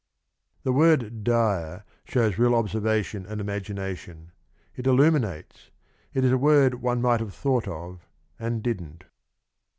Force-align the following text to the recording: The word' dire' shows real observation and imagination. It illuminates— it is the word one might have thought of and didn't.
The 0.63 0.73
word' 0.73 1.23
dire' 1.23 1.85
shows 2.11 2.39
real 2.39 2.55
observation 2.55 3.27
and 3.27 3.39
imagination. 3.39 4.31
It 4.75 4.87
illuminates— 4.87 5.69
it 6.15 6.25
is 6.25 6.31
the 6.31 6.39
word 6.39 6.81
one 6.81 7.03
might 7.03 7.19
have 7.19 7.35
thought 7.35 7.67
of 7.67 8.07
and 8.39 8.63
didn't. 8.63 9.03